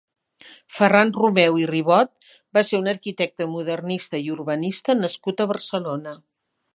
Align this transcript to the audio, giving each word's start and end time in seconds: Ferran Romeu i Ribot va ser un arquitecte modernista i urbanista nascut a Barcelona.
Ferran 0.77 1.11
Romeu 1.17 1.59
i 1.63 1.65
Ribot 1.71 2.25
va 2.59 2.63
ser 2.69 2.79
un 2.85 2.91
arquitecte 2.95 3.49
modernista 3.53 4.23
i 4.25 4.35
urbanista 4.37 4.97
nascut 5.03 5.45
a 5.47 5.51
Barcelona. 5.53 6.17